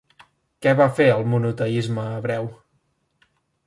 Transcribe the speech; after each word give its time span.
Què 0.65 0.73
va 0.79 0.87
fer 1.01 1.07
el 1.17 1.23
monoteisme 1.35 2.09
hebreu? 2.17 2.53